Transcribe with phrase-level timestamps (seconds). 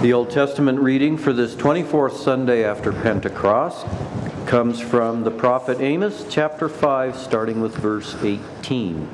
[0.00, 3.86] The Old Testament reading for this 24th Sunday after Pentecost
[4.46, 9.10] comes from the prophet Amos, chapter 5, starting with verse 18.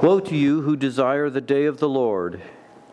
[0.00, 2.40] Woe to you who desire the day of the Lord!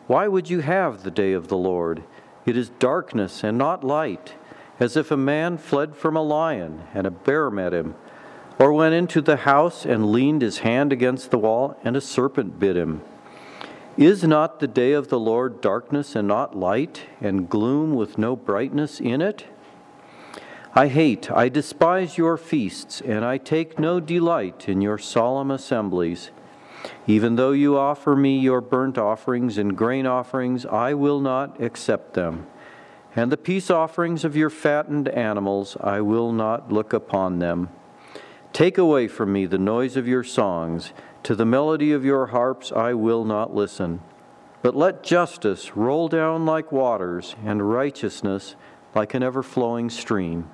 [0.06, 2.02] Why would you have the day of the Lord?
[2.44, 4.34] It is darkness and not light,
[4.78, 7.94] as if a man fled from a lion and a bear met him,
[8.58, 12.58] or went into the house and leaned his hand against the wall and a serpent
[12.58, 13.00] bit him.
[13.98, 18.34] Is not the day of the Lord darkness and not light, and gloom with no
[18.34, 19.44] brightness in it?
[20.74, 26.30] I hate, I despise your feasts, and I take no delight in your solemn assemblies.
[27.06, 32.14] Even though you offer me your burnt offerings and grain offerings, I will not accept
[32.14, 32.46] them.
[33.14, 37.68] And the peace offerings of your fattened animals, I will not look upon them.
[38.54, 42.72] Take away from me the noise of your songs to the melody of your harps
[42.72, 44.00] I will not listen.
[44.62, 48.54] But let justice roll down like waters, and righteousness
[48.94, 50.48] like an ever flowing stream.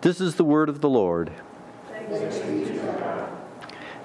[0.00, 1.32] This is the word of the Lord.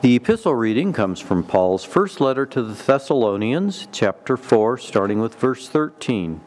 [0.02, 5.36] The epistle reading comes from Paul's first letter to the Thessalonians, chapter 4, starting with
[5.36, 6.42] verse 13.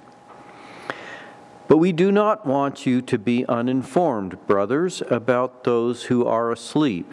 [1.66, 7.12] But we do not want you to be uninformed, brothers, about those who are asleep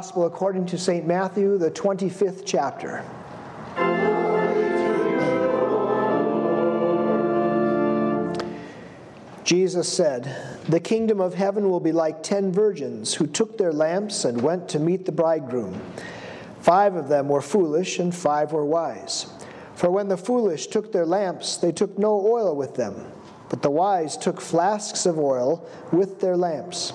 [0.00, 1.06] Gospel according to St.
[1.06, 3.04] Matthew, the 25th chapter.
[9.44, 10.34] Jesus said,
[10.70, 14.70] The kingdom of heaven will be like ten virgins who took their lamps and went
[14.70, 15.78] to meet the bridegroom.
[16.60, 19.26] Five of them were foolish, and five were wise.
[19.74, 23.04] For when the foolish took their lamps, they took no oil with them,
[23.50, 26.94] but the wise took flasks of oil with their lamps.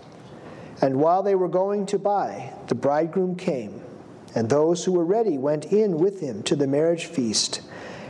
[0.81, 3.81] And while they were going to buy, the bridegroom came,
[4.33, 7.61] and those who were ready went in with him to the marriage feast,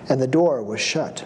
[0.08, 1.26] and the door was shut.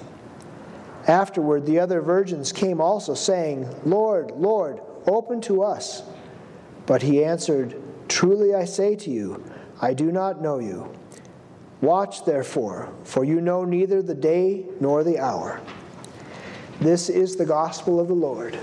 [1.07, 6.01] Afterward, the other virgins came also, saying, Lord, Lord, open to us.
[6.87, 9.43] But he answered, Truly I say to you,
[9.81, 10.91] I do not know you.
[11.81, 15.61] Watch therefore, for you know neither the day nor the hour.
[16.79, 18.57] This is the gospel of the Lord.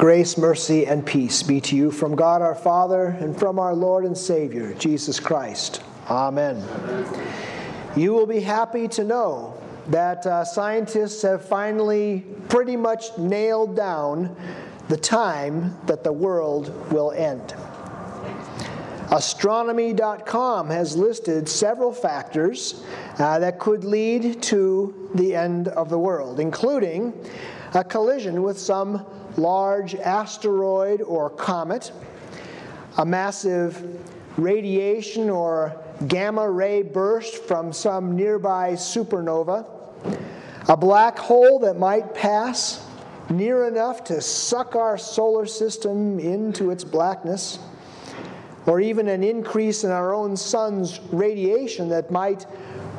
[0.00, 4.06] Grace, mercy, and peace be to you from God our Father and from our Lord
[4.06, 5.82] and Savior, Jesus Christ.
[6.08, 6.64] Amen.
[7.94, 14.34] You will be happy to know that uh, scientists have finally pretty much nailed down
[14.88, 17.54] the time that the world will end.
[19.10, 22.82] Astronomy.com has listed several factors
[23.18, 27.12] uh, that could lead to the end of the world, including
[27.74, 29.04] a collision with some
[29.40, 31.92] large asteroid or comet,
[32.98, 33.82] a massive
[34.36, 39.66] radiation or gamma ray burst from some nearby supernova,
[40.68, 42.86] a black hole that might pass
[43.28, 47.58] near enough to suck our solar system into its blackness,
[48.66, 52.46] or even an increase in our own sun's radiation that might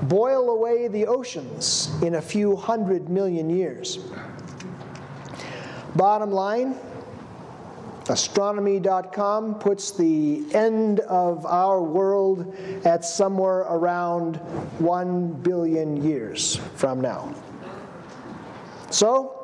[0.04, 4.00] boil away the oceans in a few hundred million years.
[5.96, 6.78] Bottom line,
[8.08, 12.56] astronomy.com puts the end of our world
[12.86, 14.38] at somewhere around
[14.80, 17.36] 1 billion years from now.
[18.90, 19.38] So,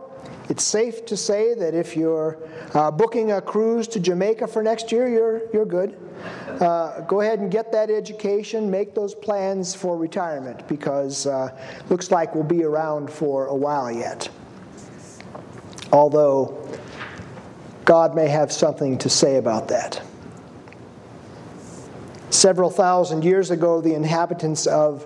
[0.49, 2.37] it's safe to say that if you're
[2.73, 5.97] uh, booking a cruise to Jamaica for next year, you're, you're good.
[6.61, 11.49] Uh, go ahead and get that education, make those plans for retirement because uh,
[11.89, 14.29] looks like we'll be around for a while yet.
[15.91, 16.57] Although
[17.85, 20.01] God may have something to say about that.
[22.29, 25.05] Several thousand years ago, the inhabitants of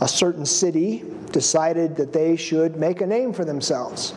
[0.00, 4.14] a certain city decided that they should make a name for themselves.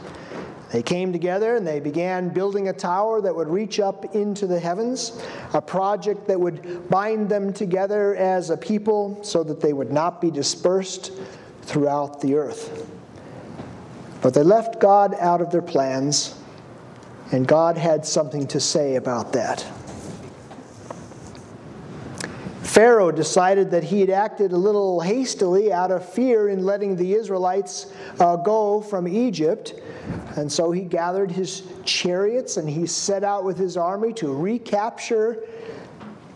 [0.71, 4.59] They came together and they began building a tower that would reach up into the
[4.59, 9.91] heavens, a project that would bind them together as a people so that they would
[9.91, 11.13] not be dispersed
[11.61, 12.91] throughout the earth.
[14.25, 16.33] But they left God out of their plans,
[17.31, 19.63] and God had something to say about that.
[22.63, 27.13] Pharaoh decided that he had acted a little hastily out of fear in letting the
[27.13, 29.75] Israelites uh, go from Egypt.
[30.37, 35.43] And so he gathered his chariots and he set out with his army to recapture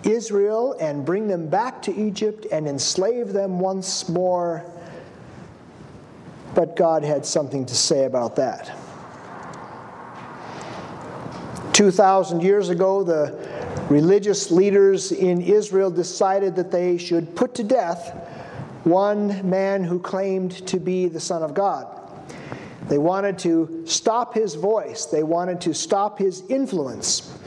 [0.04, 4.64] Israel and bring them back to Egypt and enslave them once more.
[6.56, 8.76] But God had something to say about that.
[11.74, 13.38] 2,000 years ago, the
[13.90, 18.14] religious leaders in Israel decided that they should put to death
[18.84, 21.88] one man who claimed to be the Son of God.
[22.90, 27.38] They wanted to stop his voice, they wanted to stop his influence,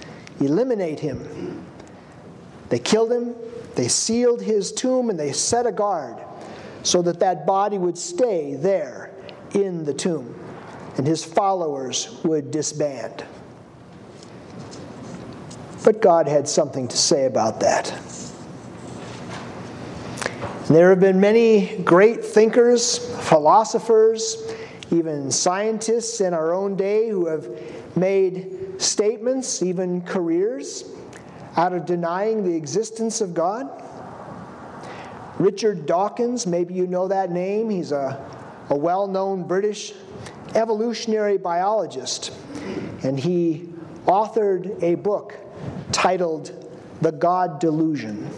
[0.40, 1.64] eliminate him.
[2.68, 3.34] They killed him,
[3.74, 6.16] they sealed his tomb, and they set a guard
[6.82, 9.10] so that that body would stay there
[9.54, 10.38] in the tomb
[10.96, 13.24] and his followers would disband.
[15.84, 17.86] But God had something to say about that.
[20.68, 22.98] There have been many great thinkers,
[23.28, 24.54] philosophers,
[24.90, 27.48] even scientists in our own day who have
[27.96, 30.84] made statements, even careers,
[31.56, 33.82] out of denying the existence of God.
[35.42, 38.24] Richard Dawkins, maybe you know that name, he's a,
[38.70, 39.92] a well known British
[40.54, 42.30] evolutionary biologist,
[43.02, 43.68] and he
[44.06, 45.36] authored a book
[45.90, 48.30] titled The God Delusion.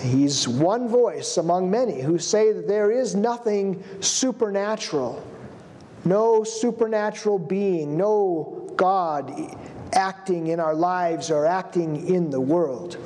[0.00, 5.24] He's one voice among many who say that there is nothing supernatural,
[6.04, 9.32] no supernatural being, no God
[9.92, 12.96] acting in our lives or acting in the world.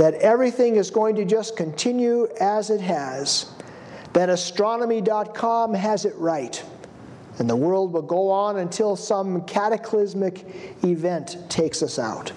[0.00, 3.52] That everything is going to just continue as it has,
[4.14, 6.64] that astronomy.com has it right,
[7.38, 10.46] and the world will go on until some cataclysmic
[10.82, 12.32] event takes us out.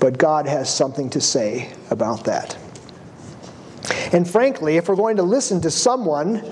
[0.00, 2.56] But God has something to say about that.
[4.14, 6.42] And frankly, if we're going to listen to someone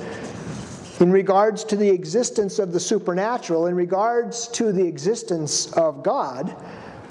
[1.00, 6.54] in regards to the existence of the supernatural, in regards to the existence of God,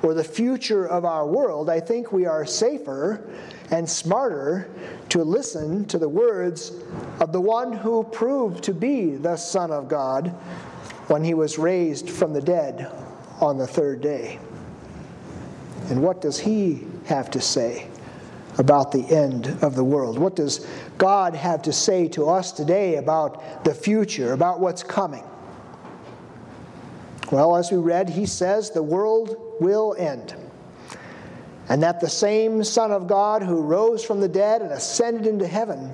[0.05, 3.27] or the future of our world, I think we are safer
[3.71, 4.69] and smarter
[5.09, 6.73] to listen to the words
[7.19, 10.27] of the one who proved to be the Son of God
[11.07, 12.87] when he was raised from the dead
[13.41, 14.37] on the third day.
[15.89, 17.87] And what does he have to say
[18.59, 20.19] about the end of the world?
[20.19, 20.67] What does
[20.99, 25.23] God have to say to us today about the future, about what's coming?
[27.31, 30.35] Well, as we read, he says the world will end.
[31.69, 35.47] And that the same Son of God who rose from the dead and ascended into
[35.47, 35.91] heaven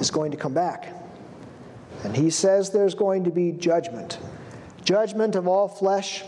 [0.00, 0.92] is going to come back.
[2.04, 4.18] And he says there's going to be judgment
[4.88, 6.24] judgment of all flesh,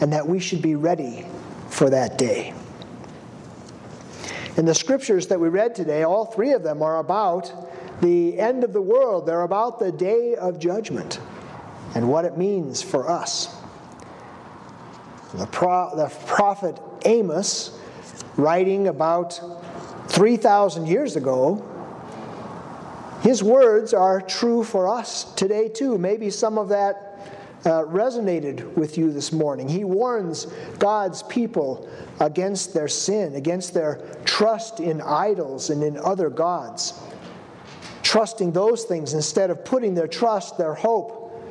[0.00, 1.24] and that we should be ready
[1.70, 2.52] for that day.
[4.56, 7.52] In the scriptures that we read today, all three of them are about
[8.00, 9.24] the end of the world.
[9.24, 11.20] They're about the day of judgment
[11.94, 13.55] and what it means for us.
[15.34, 17.78] The, pro- the prophet Amos,
[18.36, 19.40] writing about
[20.08, 21.64] 3,000 years ago,
[23.22, 25.98] his words are true for us today too.
[25.98, 27.06] Maybe some of that
[27.64, 29.68] uh, resonated with you this morning.
[29.68, 30.46] He warns
[30.78, 31.88] God's people
[32.20, 37.00] against their sin, against their trust in idols and in other gods,
[38.02, 41.42] trusting those things instead of putting their trust, their hope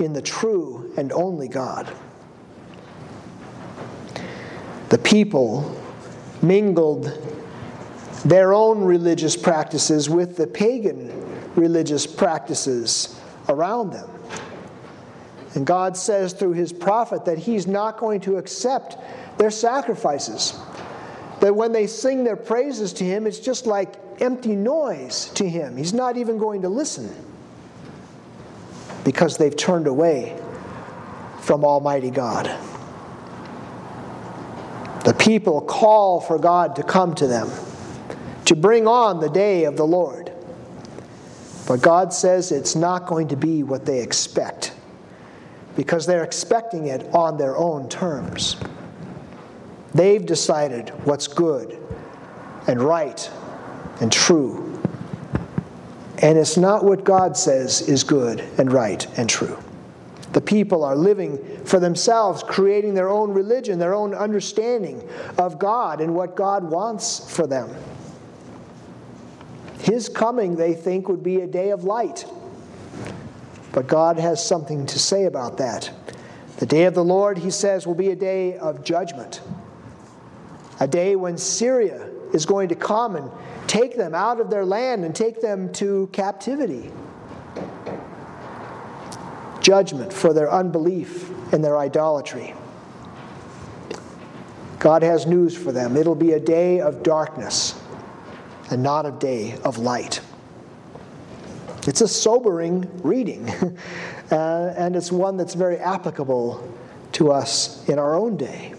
[0.00, 1.88] in the true and only God.
[4.90, 5.76] The people
[6.42, 7.06] mingled
[8.24, 11.20] their own religious practices with the pagan
[11.56, 14.08] religious practices around them.
[15.54, 18.96] And God says through his prophet that he's not going to accept
[19.38, 20.58] their sacrifices.
[21.40, 25.76] That when they sing their praises to him, it's just like empty noise to him.
[25.76, 27.12] He's not even going to listen
[29.02, 30.38] because they've turned away
[31.40, 32.54] from Almighty God.
[35.30, 37.48] People call for God to come to them,
[38.46, 40.32] to bring on the day of the Lord.
[41.68, 44.74] But God says it's not going to be what they expect
[45.76, 48.56] because they're expecting it on their own terms.
[49.94, 51.80] They've decided what's good
[52.66, 53.30] and right
[54.00, 54.82] and true.
[56.18, 59.56] And it's not what God says is good and right and true.
[60.32, 65.08] The people are living for themselves, creating their own religion, their own understanding
[65.38, 67.74] of God and what God wants for them.
[69.80, 72.26] His coming, they think, would be a day of light.
[73.72, 75.90] But God has something to say about that.
[76.58, 79.40] The day of the Lord, he says, will be a day of judgment,
[80.78, 83.30] a day when Syria is going to come and
[83.66, 86.90] take them out of their land and take them to captivity.
[89.70, 92.54] Judgment for their unbelief and their idolatry.
[94.80, 95.96] God has news for them.
[95.96, 97.80] It'll be a day of darkness
[98.72, 100.22] and not a day of light.
[101.86, 103.48] It's a sobering reading,
[104.32, 106.76] uh, and it's one that's very applicable
[107.12, 108.74] to us in our own day.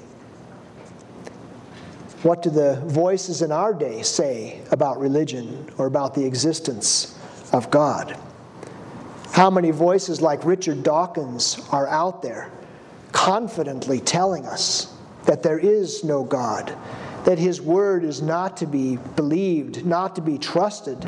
[2.22, 7.18] What do the voices in our day say about religion or about the existence
[7.54, 8.20] of God?
[9.32, 12.52] How many voices like Richard Dawkins are out there
[13.14, 14.94] confidently telling us
[15.26, 16.76] that there is no God,
[17.24, 21.00] that his word is not to be believed, not to be trusted,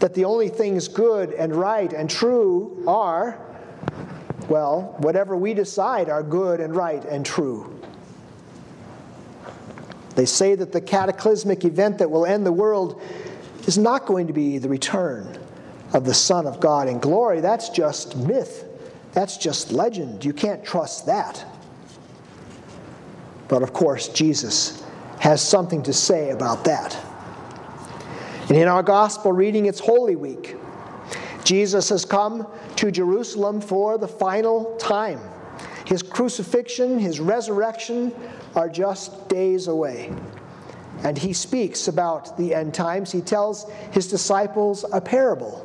[0.00, 3.38] that the only things good and right and true are,
[4.48, 7.80] well, whatever we decide are good and right and true.
[10.16, 13.00] They say that the cataclysmic event that will end the world
[13.66, 15.38] is not going to be the return
[15.92, 17.40] of the Son of God in glory.
[17.40, 18.64] That's just myth.
[19.12, 20.24] That's just legend.
[20.24, 21.44] You can't trust that.
[23.48, 24.84] But of course, Jesus
[25.20, 26.96] has something to say about that.
[28.48, 30.56] And in our gospel reading, it's Holy Week.
[31.44, 35.20] Jesus has come to Jerusalem for the final time.
[35.86, 38.14] His crucifixion, his resurrection
[38.54, 40.14] are just days away.
[41.02, 43.10] And he speaks about the end times.
[43.10, 45.64] He tells his disciples a parable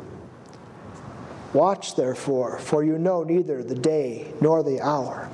[1.53, 5.29] Watch therefore, for you know neither the day nor the hour.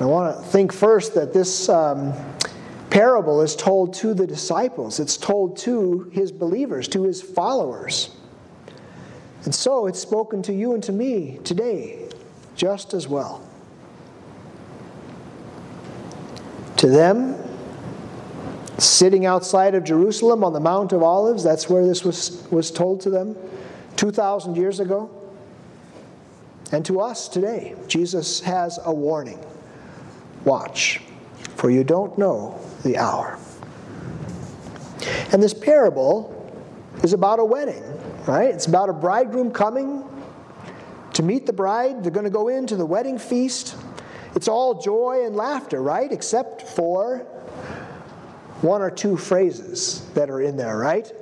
[0.00, 2.12] I want to think first that this um,
[2.88, 8.16] parable is told to the disciples, it's told to his believers, to his followers.
[9.44, 12.08] And so it's spoken to you and to me today
[12.56, 13.46] just as well.
[16.78, 17.36] To them,
[18.78, 23.02] sitting outside of Jerusalem on the Mount of Olives, that's where this was, was told
[23.02, 23.36] to them
[24.00, 25.10] 2,000 years ago.
[26.72, 29.44] And to us today, Jesus has a warning
[30.46, 31.02] watch,
[31.56, 33.38] for you don't know the hour.
[35.32, 36.34] And this parable
[37.02, 37.84] is about a wedding,
[38.26, 38.48] right?
[38.48, 40.02] It's about a bridegroom coming
[41.12, 42.02] to meet the bride.
[42.02, 43.76] They're going to go into the wedding feast.
[44.34, 46.10] It's all joy and laughter, right?
[46.10, 47.18] Except for
[48.62, 51.12] one or two phrases that are in there, right?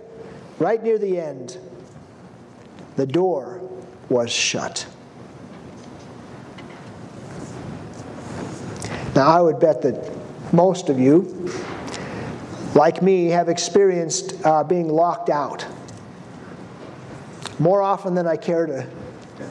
[0.60, 1.58] Right near the end,
[2.98, 3.62] the door
[4.08, 4.84] was shut.
[9.14, 10.10] Now, I would bet that
[10.52, 11.48] most of you,
[12.74, 15.64] like me, have experienced uh, being locked out
[17.60, 18.84] more often than I care to,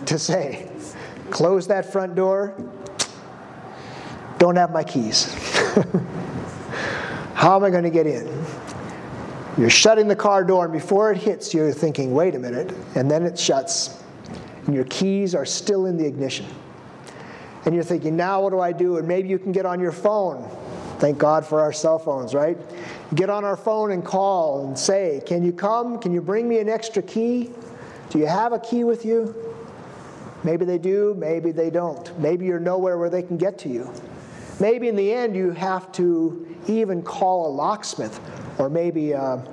[0.08, 0.70] to say.
[1.30, 2.54] Close that front door,
[4.39, 5.34] don't have my keys.
[7.34, 8.37] How am I going to get in?
[9.58, 13.10] You're shutting the car door, and before it hits, you're thinking, wait a minute, and
[13.10, 14.04] then it shuts,
[14.68, 16.46] and your keys are still in the ignition.
[17.66, 18.98] And you're thinking, now what do I do?
[18.98, 20.48] And maybe you can get on your phone.
[21.00, 22.58] Thank God for our cell phones, right?
[23.16, 26.00] Get on our phone and call and say, Can you come?
[26.00, 27.52] Can you bring me an extra key?
[28.10, 29.36] Do you have a key with you?
[30.44, 32.18] Maybe they do, maybe they don't.
[32.20, 33.92] Maybe you're nowhere where they can get to you.
[34.60, 38.20] Maybe in the end you have to even call a locksmith
[38.58, 39.44] or maybe a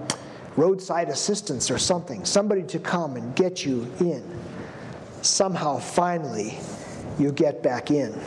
[0.56, 4.22] roadside assistance or something, somebody to come and get you in.
[5.22, 6.58] Somehow, finally,
[7.18, 8.18] you get back in.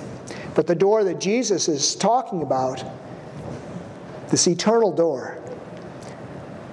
[0.55, 2.83] But the door that Jesus is talking about,
[4.29, 5.37] this eternal door,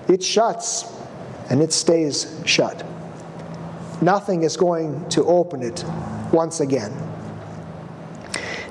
[0.09, 0.85] it shuts
[1.51, 2.85] and it stays shut.
[4.01, 5.85] Nothing is going to open it
[6.33, 6.93] once again.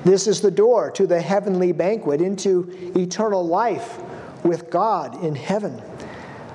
[0.04, 4.00] This is the door to the heavenly banquet, into eternal life
[4.44, 5.82] with God in heaven.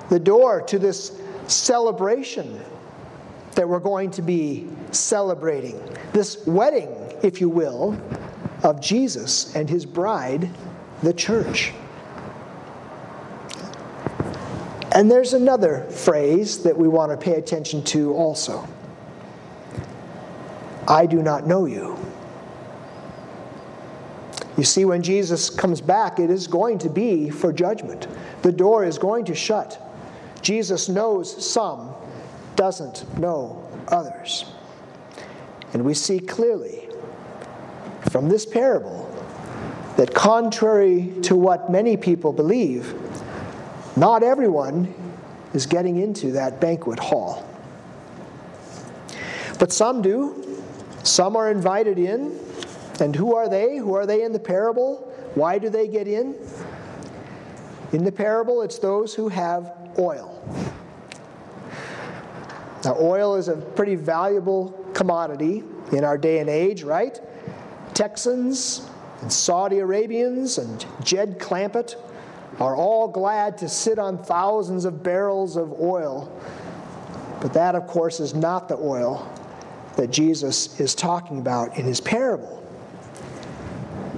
[0.08, 2.60] The door to this celebration
[3.56, 5.80] that we're going to be celebrating.
[6.12, 6.88] This wedding,
[7.22, 8.00] if you will,
[8.62, 10.48] of Jesus and his bride,
[11.02, 11.72] the church.
[14.92, 18.68] And there's another phrase that we want to pay attention to also
[20.90, 21.96] I do not know you.
[24.60, 28.06] You see, when Jesus comes back, it is going to be for judgment.
[28.42, 29.80] The door is going to shut.
[30.42, 31.94] Jesus knows some,
[32.56, 34.44] doesn't know others.
[35.72, 36.86] And we see clearly
[38.10, 39.10] from this parable
[39.96, 42.94] that, contrary to what many people believe,
[43.96, 44.92] not everyone
[45.54, 47.48] is getting into that banquet hall.
[49.58, 50.62] But some do.
[51.02, 52.38] Some are invited in.
[53.00, 53.76] And who are they?
[53.76, 55.12] Who are they in the parable?
[55.34, 56.36] Why do they get in?
[57.92, 60.36] In the parable, it's those who have oil.
[62.84, 67.18] Now, oil is a pretty valuable commodity in our day and age, right?
[67.94, 68.88] Texans
[69.22, 71.96] and Saudi Arabians and Jed Clampett
[72.58, 76.30] are all glad to sit on thousands of barrels of oil.
[77.40, 79.30] But that, of course, is not the oil
[79.96, 82.59] that Jesus is talking about in his parable.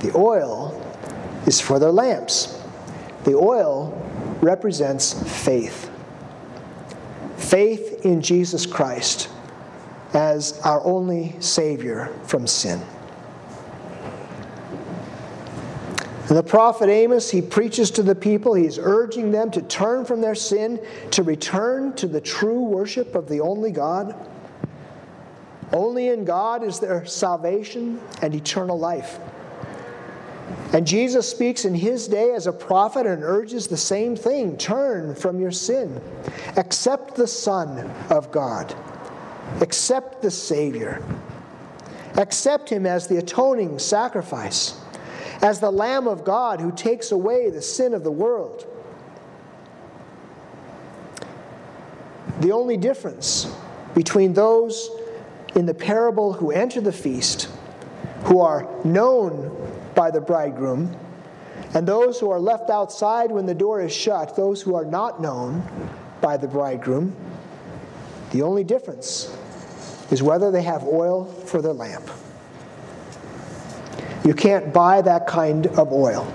[0.03, 0.79] The oil
[1.47, 2.61] is for their lamps.
[3.25, 3.99] The oil
[4.43, 5.13] represents
[5.45, 5.91] faith.
[7.37, 9.29] Faith in Jesus Christ
[10.13, 12.83] as our only Savior from sin.
[16.29, 18.55] And the prophet Amos, he preaches to the people.
[18.55, 23.29] He's urging them to turn from their sin, to return to the true worship of
[23.29, 24.15] the only God.
[25.73, 29.19] Only in God is there salvation and eternal life.
[30.73, 34.57] And Jesus speaks in his day as a prophet and urges the same thing.
[34.57, 36.01] Turn from your sin,
[36.57, 38.75] accept the Son of God,
[39.61, 41.05] accept the Savior,
[42.17, 44.81] accept him as the atoning sacrifice,
[45.43, 48.67] as the Lamb of God who takes away the sin of the world.
[52.41, 53.47] The only difference
[53.95, 54.89] between those
[55.55, 57.49] in the parable who enter the feast,
[58.25, 59.51] who are known
[59.95, 60.97] by the bridegroom,
[61.75, 65.21] and those who are left outside when the door is shut, those who are not
[65.21, 65.63] known
[66.21, 67.15] by the bridegroom,
[68.31, 69.37] the only difference
[70.11, 72.11] is whether they have oil for their lamp.
[74.25, 76.33] You can't buy that kind of oil.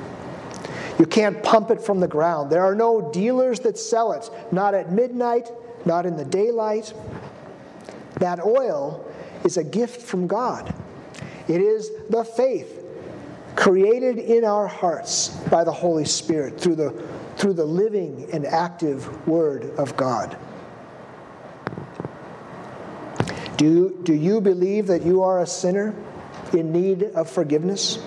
[0.99, 2.51] You can't pump it from the ground.
[2.51, 5.49] There are no dealers that sell it, not at midnight,
[5.85, 6.93] not in the daylight.
[8.15, 9.05] That oil
[9.43, 10.73] is a gift from God.
[11.47, 12.83] It is the faith
[13.55, 16.91] created in our hearts by the Holy Spirit through the,
[17.37, 20.37] through the living and active Word of God.
[23.57, 25.95] Do do you believe that you are a sinner
[26.53, 27.97] in need of forgiveness?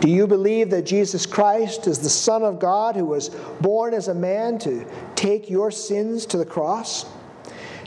[0.00, 3.28] Do you believe that Jesus Christ is the Son of God who was
[3.60, 4.86] born as a man to
[5.16, 7.06] take your sins to the cross?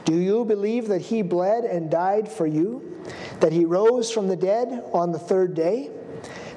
[0.03, 3.03] Do you believe that he bled and died for you?
[3.39, 5.89] That he rose from the dead on the third day,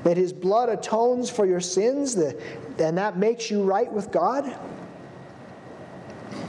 [0.05, 4.57] that his blood atones for your sins, and that makes you right with God,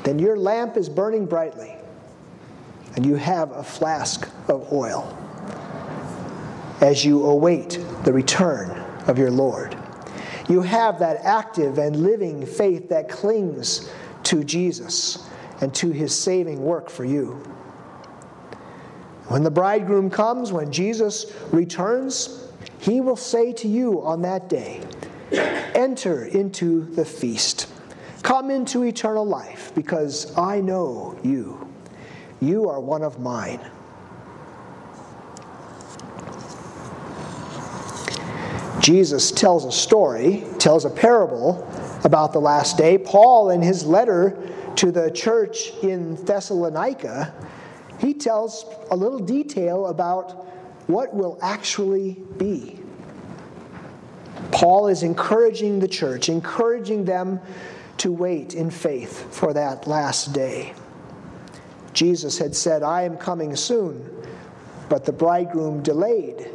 [0.04, 1.76] then your lamp is burning brightly,
[2.96, 5.16] and you have a flask of oil
[6.82, 8.70] as you await the return
[9.08, 9.78] of your Lord.
[10.48, 13.92] You have that active and living faith that clings
[14.24, 15.28] to Jesus
[15.62, 17.42] and to his saving work for you.
[19.30, 22.48] When the bridegroom comes, when Jesus returns,
[22.80, 24.82] he will say to you on that day,
[25.76, 27.68] Enter into the feast.
[28.24, 31.70] Come into eternal life, because I know you.
[32.42, 33.60] You are one of mine.
[38.80, 41.68] Jesus tells a story, tells a parable
[42.04, 42.98] about the last day.
[42.98, 44.38] Paul, in his letter
[44.78, 47.32] to the church in Thessalonica,
[48.00, 50.46] he tells a little detail about
[50.88, 52.80] what will actually be.
[54.52, 57.40] Paul is encouraging the church, encouraging them
[57.98, 60.74] to wait in faith for that last day.
[61.94, 64.10] Jesus had said, I am coming soon,
[64.88, 66.50] but the bridegroom delayed.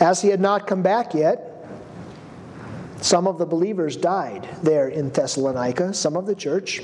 [0.00, 1.66] As he had not come back yet,
[3.00, 6.82] some of the believers died there in Thessalonica, some of the church.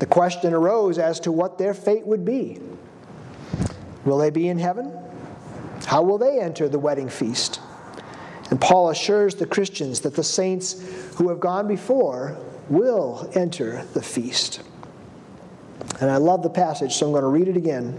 [0.00, 2.60] The question arose as to what their fate would be.
[4.04, 4.92] Will they be in heaven?
[5.86, 7.60] How will they enter the wedding feast?
[8.50, 10.82] And Paul assures the Christians that the saints
[11.16, 12.36] who have gone before
[12.68, 14.62] will enter the feast.
[16.00, 17.98] And I love the passage, so I'm going to read it again.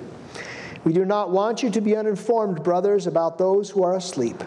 [0.83, 4.43] We do not want you to be uninformed, brothers, about those who are asleep,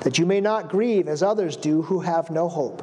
[0.00, 2.82] that you may not grieve as others do who have no hope.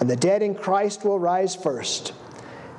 [0.00, 2.12] and the dead in Christ will rise first.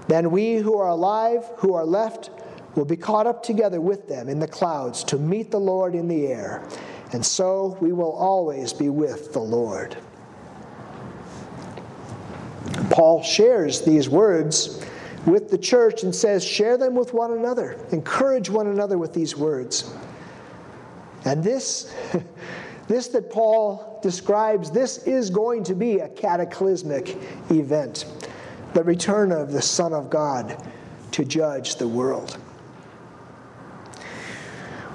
[0.07, 2.29] Then we who are alive, who are left,
[2.75, 6.07] will be caught up together with them in the clouds to meet the Lord in
[6.07, 6.67] the air.
[7.13, 9.97] And so we will always be with the Lord.
[12.89, 14.85] Paul shares these words
[15.25, 19.35] with the church and says, Share them with one another, encourage one another with these
[19.35, 19.93] words.
[21.23, 21.93] And this.
[22.87, 27.17] This that Paul describes, this is going to be a cataclysmic
[27.49, 28.05] event
[28.75, 30.61] the return of the Son of God
[31.11, 32.37] to judge the world.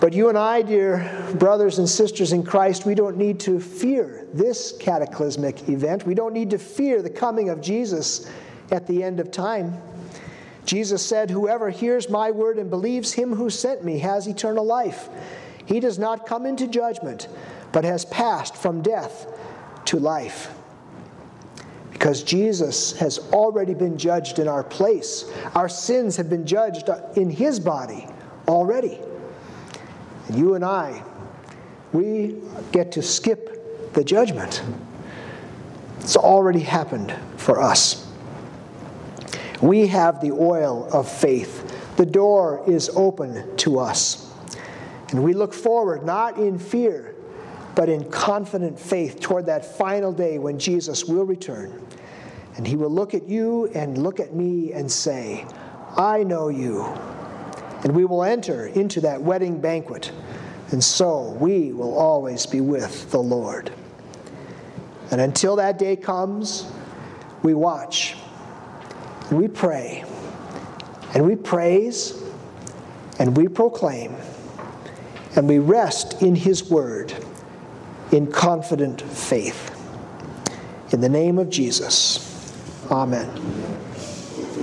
[0.01, 4.27] But you and I, dear brothers and sisters in Christ, we don't need to fear
[4.35, 6.05] this cataclysmic event.
[6.07, 8.31] We don't need to fear the coming of Jesus
[8.71, 9.81] at the end of time.
[10.67, 15.09] Jesus said, Whoever hears my word and believes him who sent me has eternal life.
[15.65, 17.29] He does not come into judgment
[17.73, 19.27] but has passed from death
[19.87, 20.53] to life.
[21.93, 25.31] Because Jesus has already been judged in our place.
[25.55, 28.07] Our sins have been judged in his body
[28.49, 28.99] already.
[30.29, 31.03] And you and I,
[31.93, 32.37] we
[32.73, 34.63] get to skip the judgment.
[36.01, 38.07] It's already happened for us.
[39.61, 41.97] We have the oil of faith.
[41.97, 44.33] The door is open to us.
[45.11, 47.15] And we look forward not in fear,
[47.75, 51.87] but in confident faith toward that final day when Jesus will return.
[52.57, 55.47] And he will look at you and look at me and say,
[55.97, 56.85] I know you.
[57.85, 60.13] And we will enter into that wedding banquet.
[60.73, 63.73] And so we will always be with the Lord.
[65.11, 66.71] And until that day comes,
[67.43, 68.17] we watch
[69.31, 70.05] and we pray
[71.15, 72.23] and we praise
[73.19, 74.15] and we proclaim
[75.37, 77.15] and we rest in His Word
[78.13, 79.77] in confident faith.
[80.93, 82.53] In the name of Jesus,
[82.91, 83.80] amen.